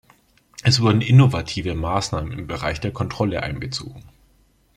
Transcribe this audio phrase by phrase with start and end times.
[0.63, 4.03] Es wurden innovative Maßnahmen im Bereich der Kontrolle einbezogen.